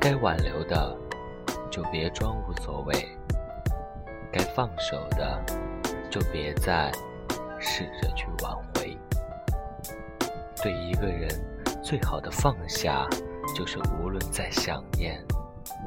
[0.00, 0.96] 该挽留的，
[1.70, 2.94] 就别装无所谓；
[4.32, 5.44] 该放手的，
[6.08, 6.90] 就别再
[7.58, 8.96] 试着去挽回。
[10.62, 11.28] 对一个人，
[11.82, 13.08] 最好的放下，
[13.56, 15.22] 就是无论再想念，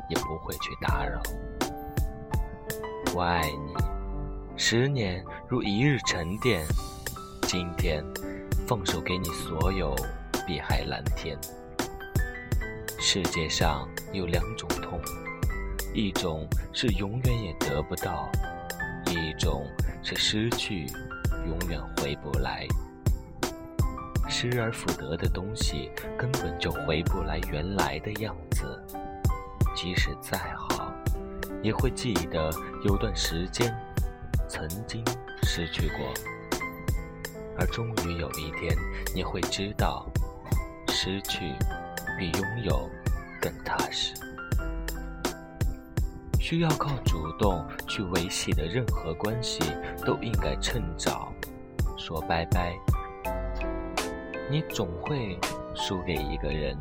[0.09, 1.21] 也不会去打扰。
[3.15, 3.73] 我爱你，
[4.57, 6.65] 十年如一日沉淀。
[7.43, 8.03] 今天，
[8.67, 9.95] 放手给你所有
[10.45, 11.37] 碧海蓝天。
[12.97, 14.99] 世界上有两种痛，
[15.93, 18.29] 一种是永远也得不到，
[19.07, 19.65] 一种
[20.03, 20.85] 是失去，
[21.47, 22.65] 永远回不来。
[24.27, 28.81] 失而复得的东西根本就回不来原来的样子，
[29.75, 30.93] 即使再好，
[31.61, 32.49] 也会记得
[32.83, 33.73] 有段时间
[34.47, 35.03] 曾经
[35.43, 36.13] 失去过。
[37.57, 38.75] 而终于有一天，
[39.13, 40.05] 你会知道，
[40.87, 41.53] 失去
[42.17, 42.89] 比拥有
[43.41, 44.13] 更踏实。
[46.39, 49.59] 需要靠主动去维系的任何关系，
[50.05, 51.33] 都应该趁早
[51.97, 52.73] 说拜拜。
[54.49, 55.39] 你总会
[55.75, 56.77] 输给一个人，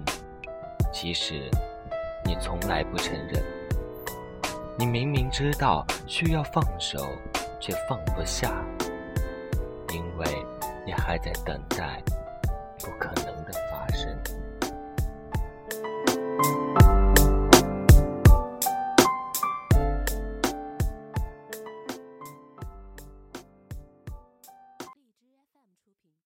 [0.93, 1.51] 即使
[2.25, 3.43] 你从来不承认。
[4.79, 7.07] 你明明知道需要放手，
[7.59, 8.53] 却放不下，
[9.93, 10.47] 因为。
[10.87, 12.03] 你还在等待。